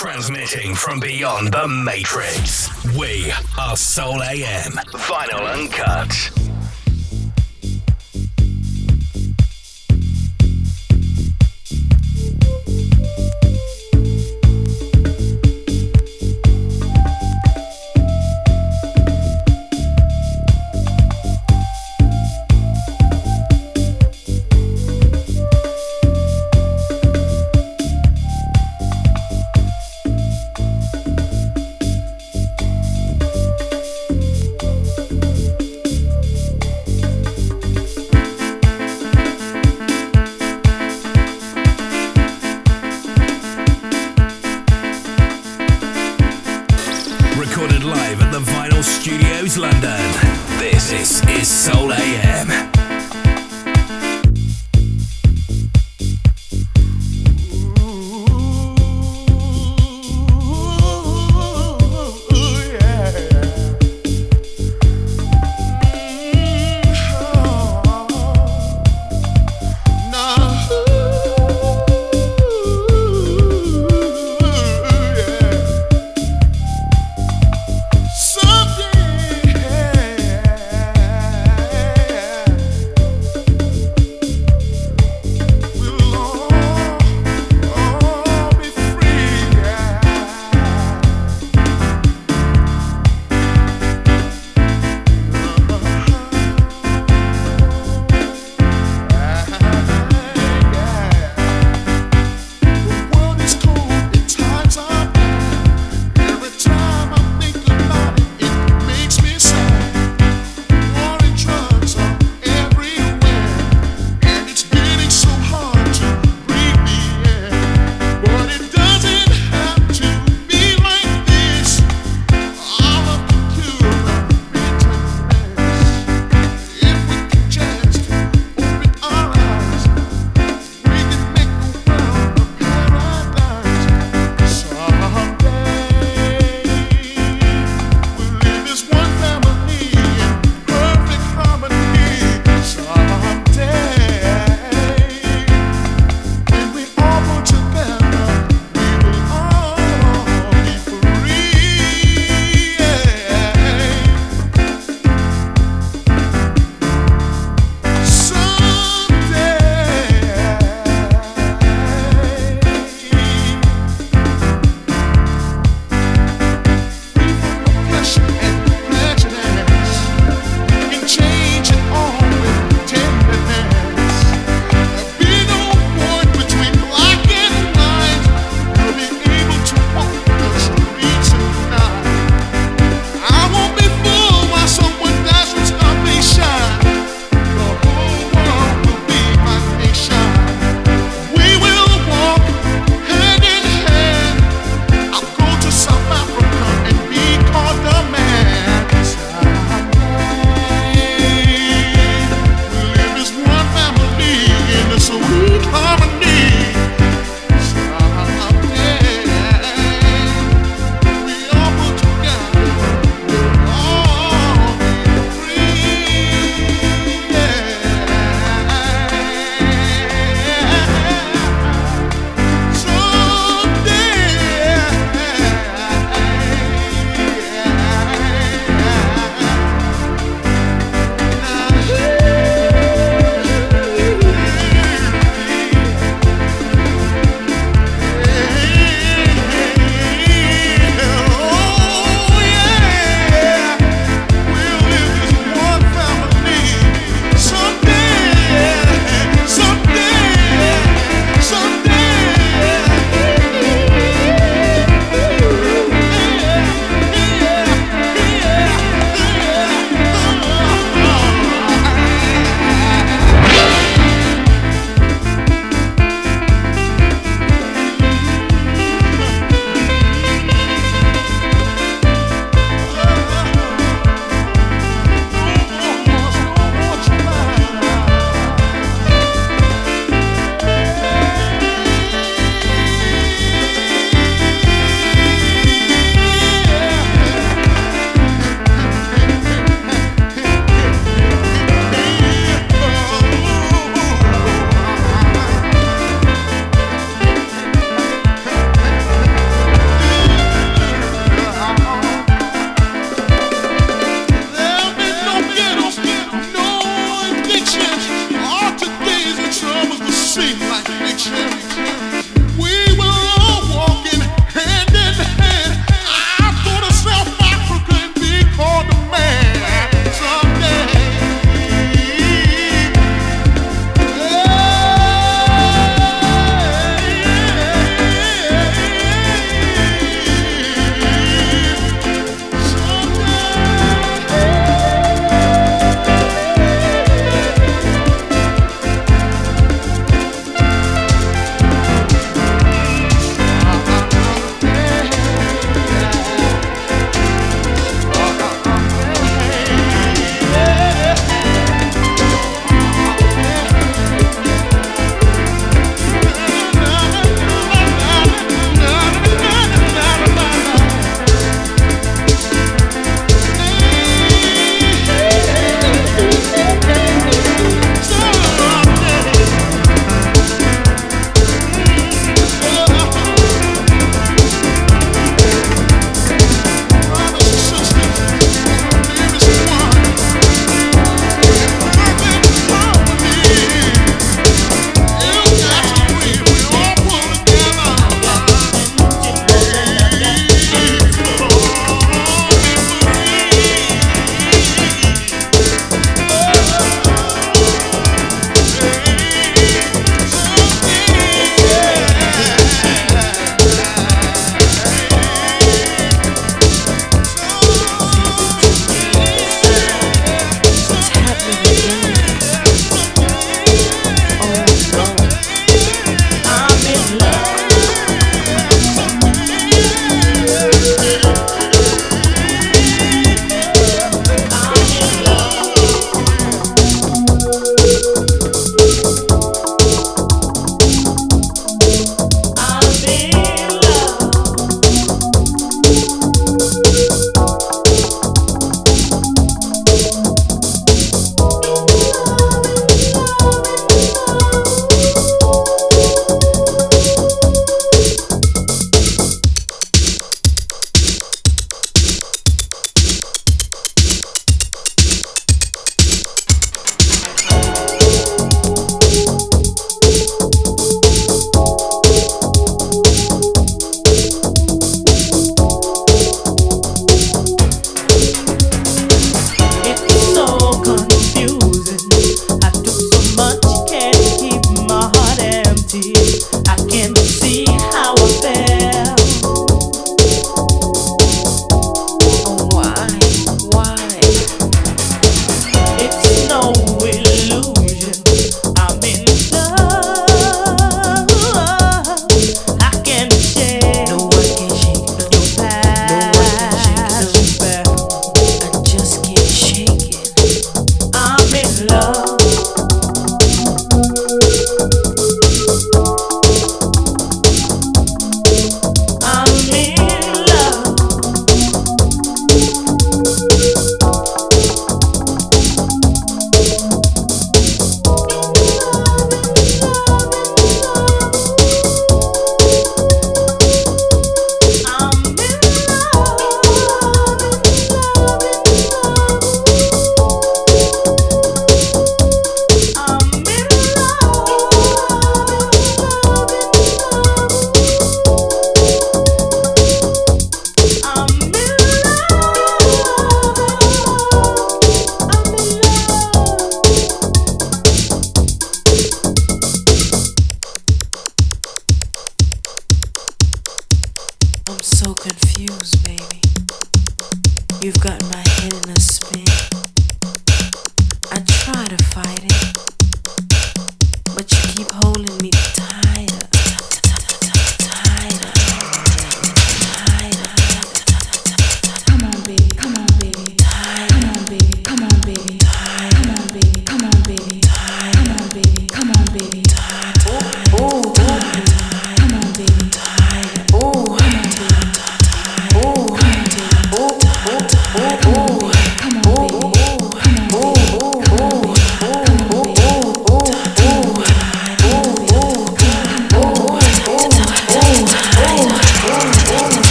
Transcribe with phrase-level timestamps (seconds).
[0.00, 2.68] Transmitting from beyond the Matrix.
[2.96, 4.74] We are Soul AM.
[4.94, 6.47] Vinyl Uncut.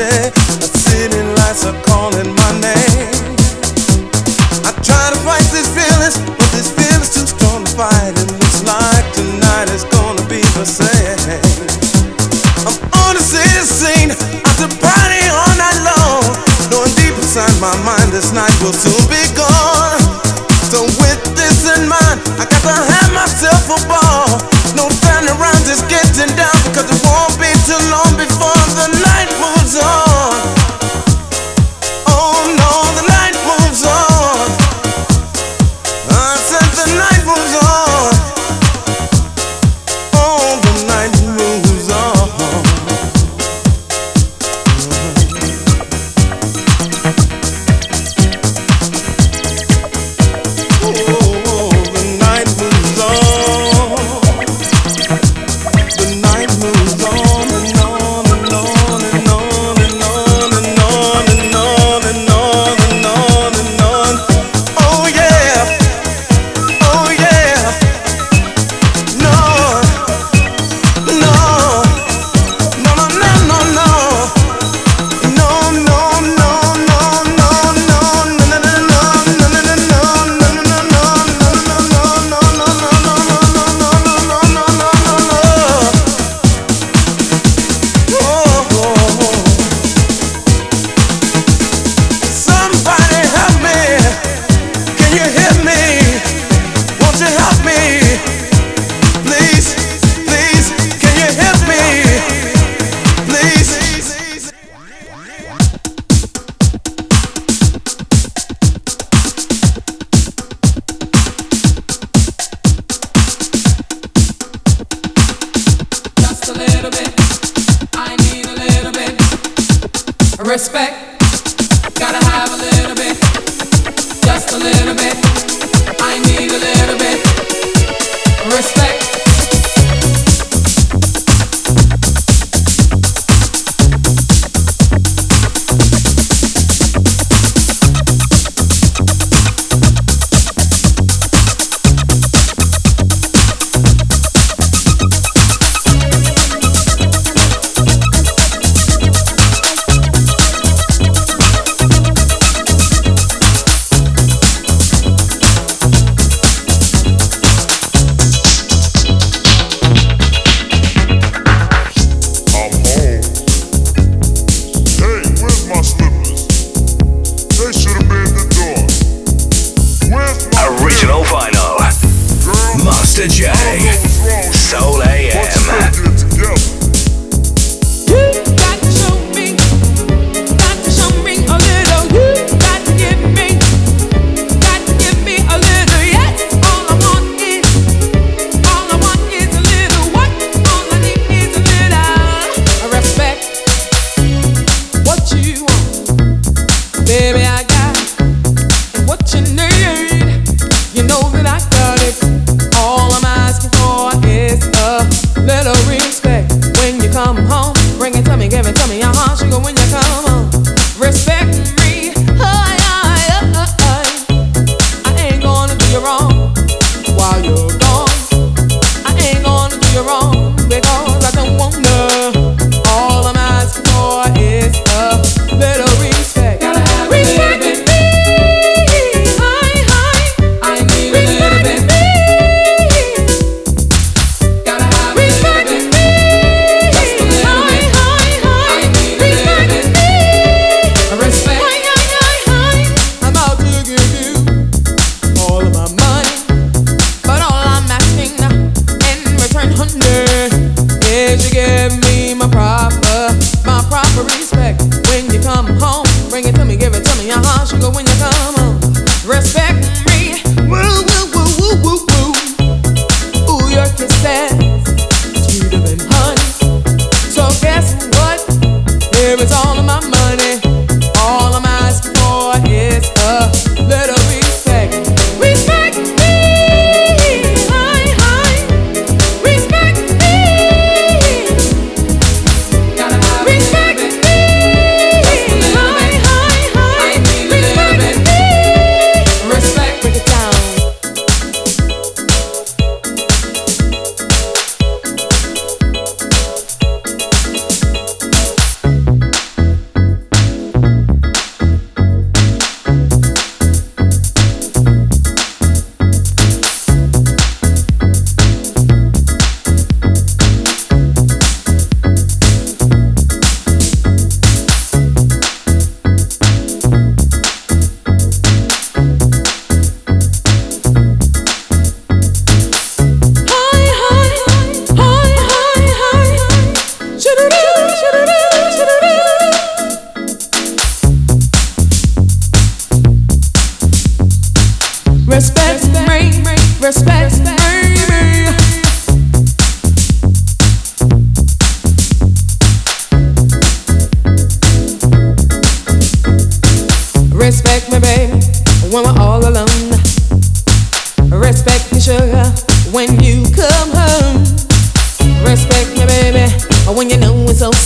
[0.00, 0.39] noche.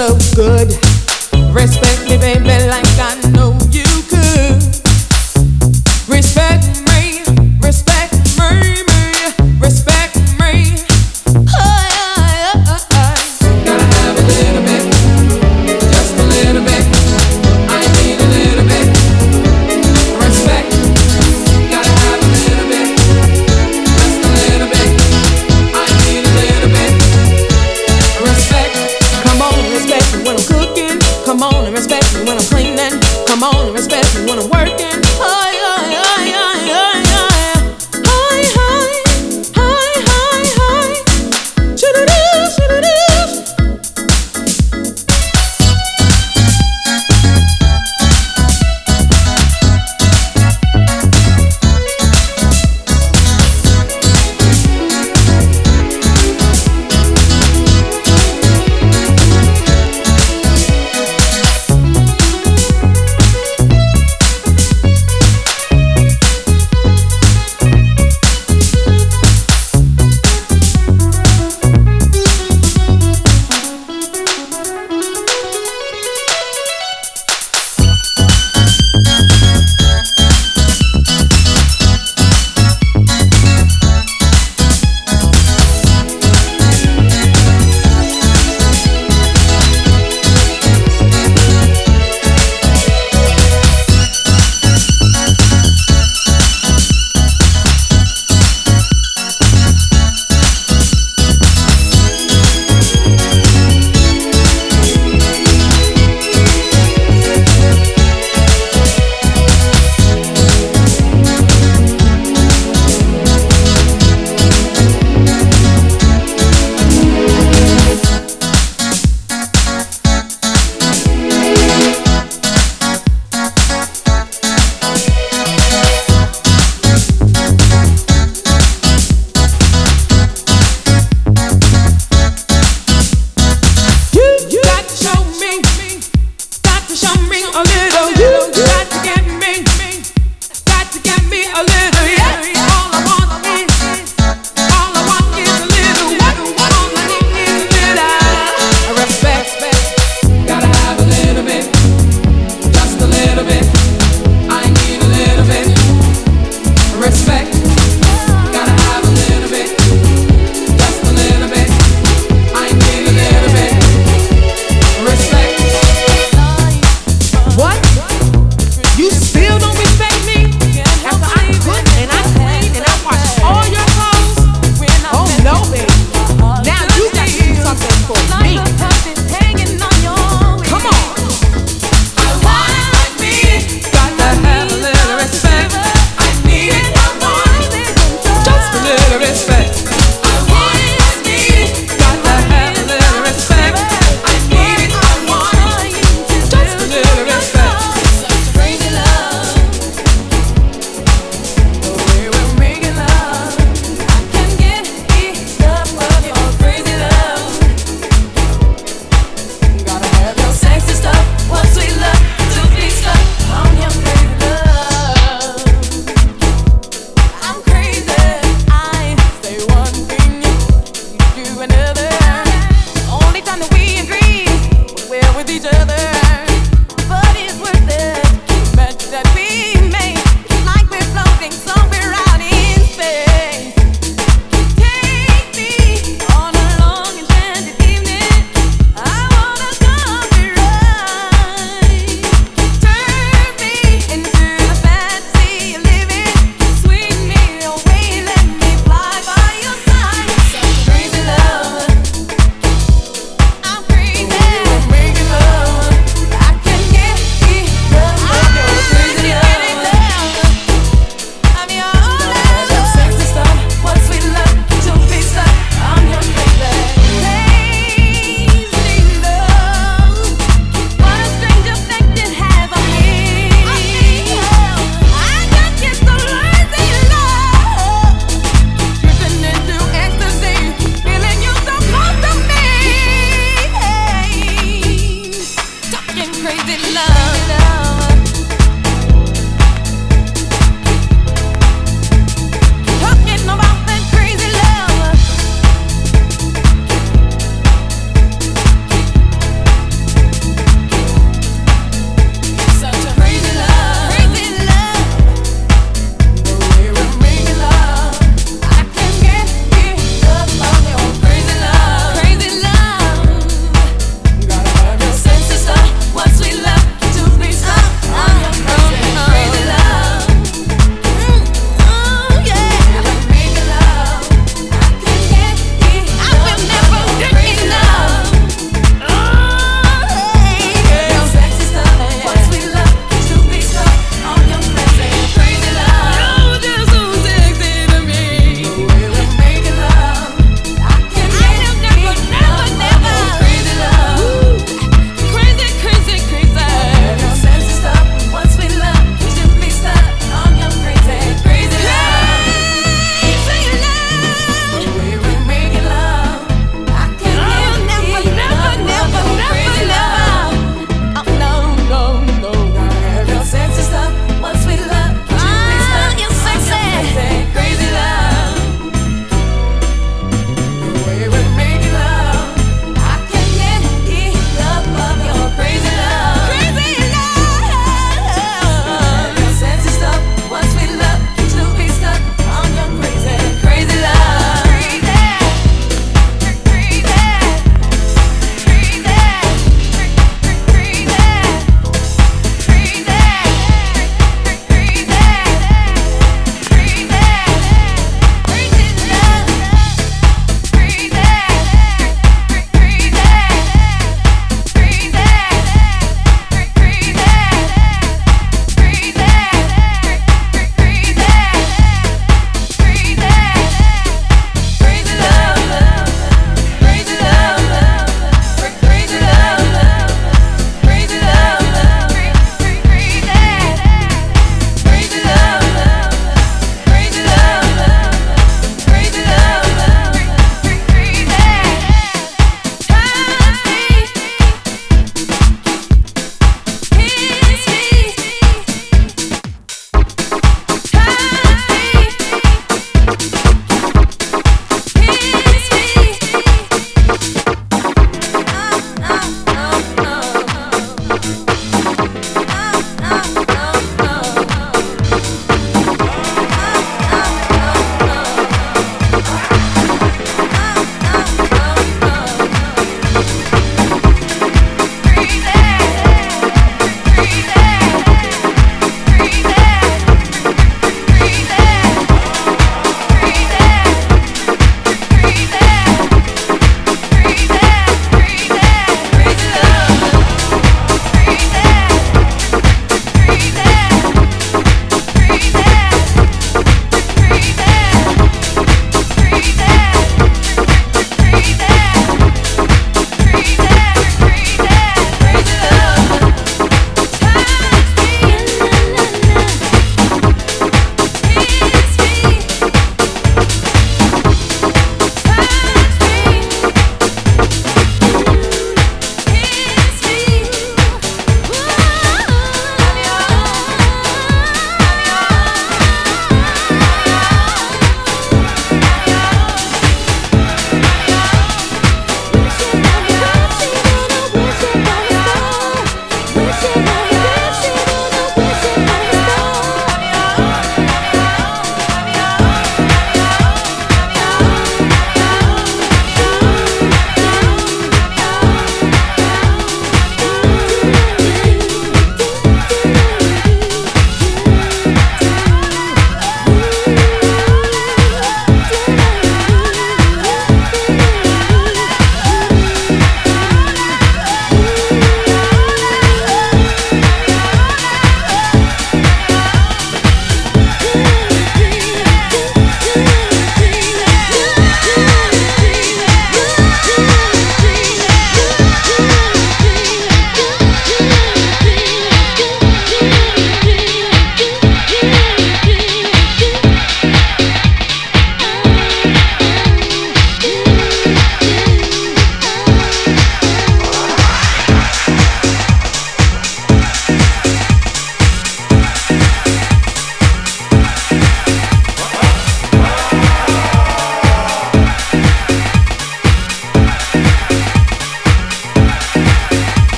[0.00, 0.68] so good.
[1.52, 2.39] Respect me, baby.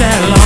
[0.00, 0.39] sell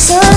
[0.00, 0.29] そう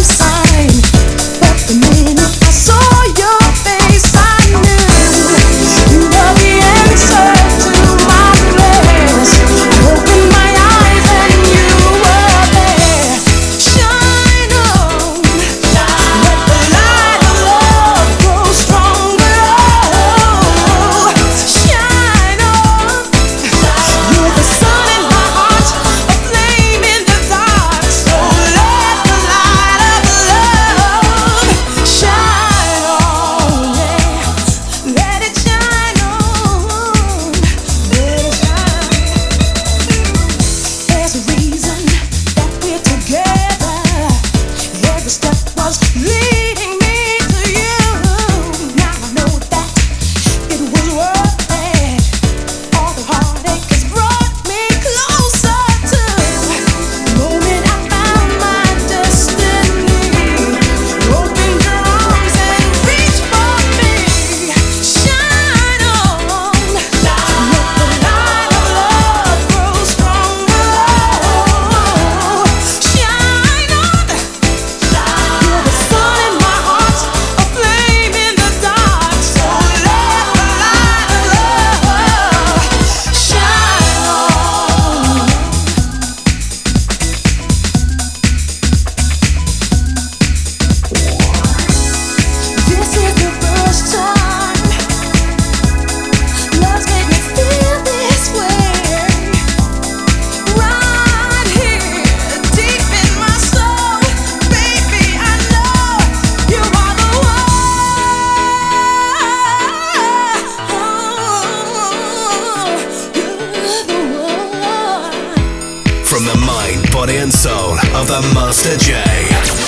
[117.44, 118.96] soul of the Master J.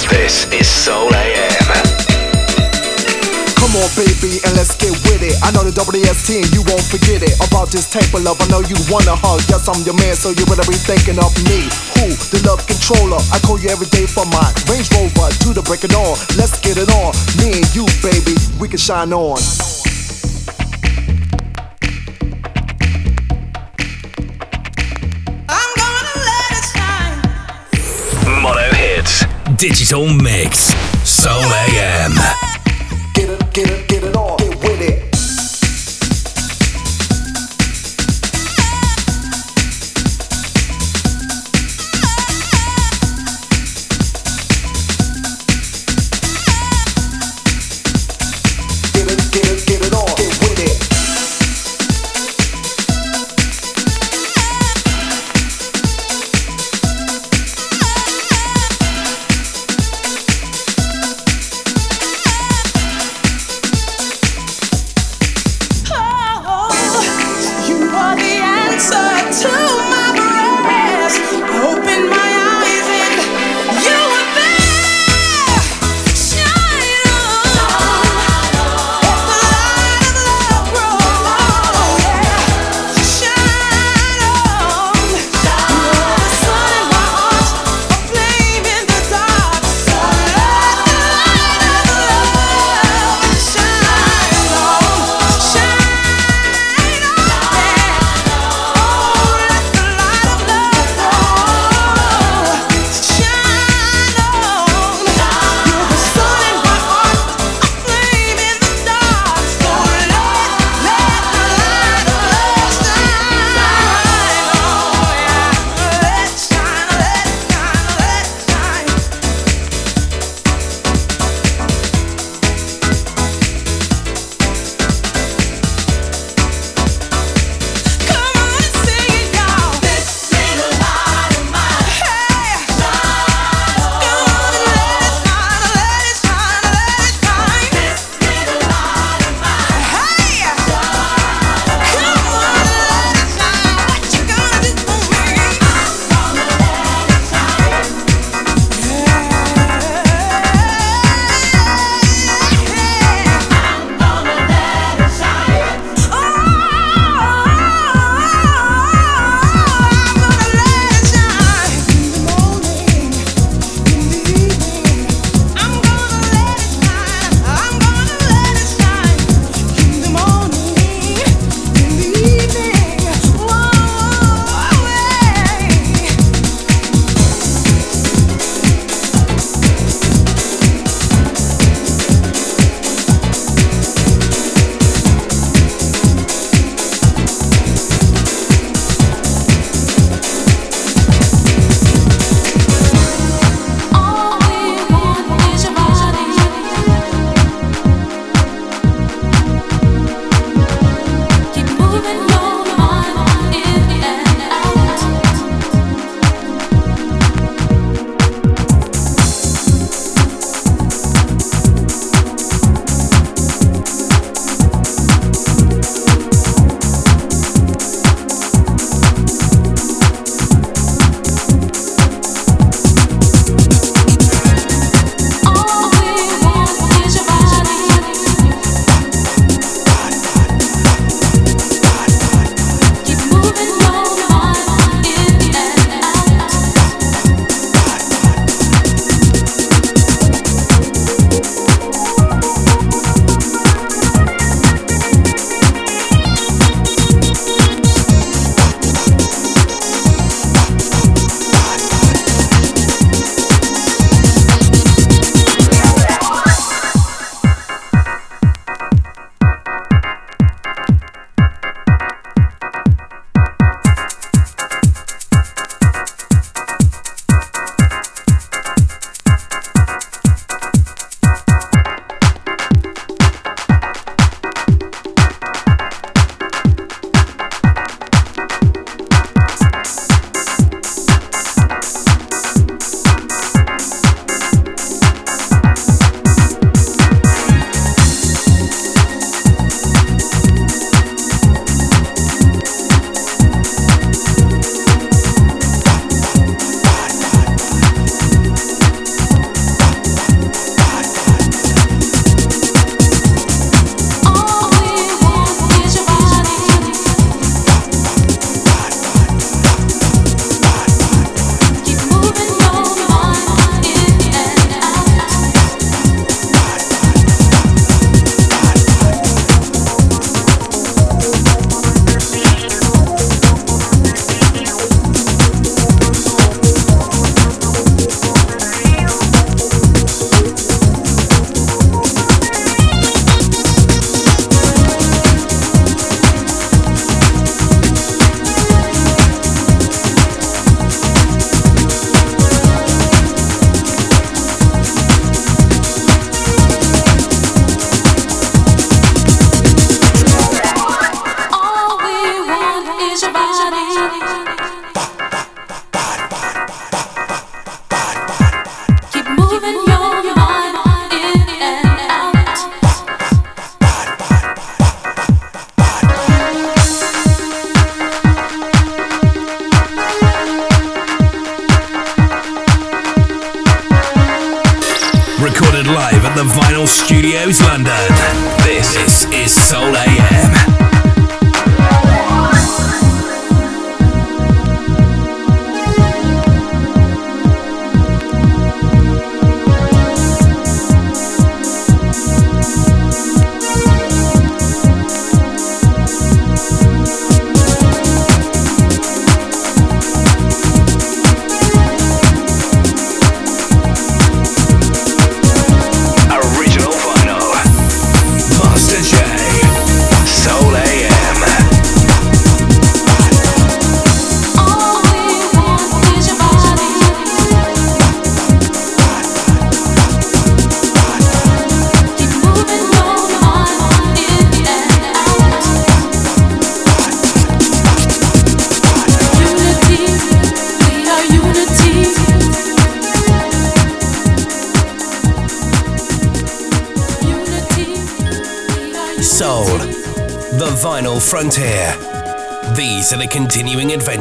[0.07, 1.67] This is Soul AM.
[3.59, 5.36] Come on, baby, and let's get with it.
[5.43, 7.36] I know the WST and you won't forget it.
[7.43, 9.43] About this type of love, I know you wanna hug.
[9.51, 11.67] Yes, I'm your man, so you better be thinking of me.
[11.99, 12.15] Who?
[12.32, 13.19] The love controller.
[13.36, 15.28] I call you every day for my Range Rover.
[15.43, 16.15] Do the breaking on.
[16.39, 17.11] Let's get it on.
[17.43, 19.36] Me and you, baby, we can shine on.
[29.57, 30.73] Digital mix.
[31.03, 32.11] Soul AM.
[33.13, 33.94] Get it, get it, get it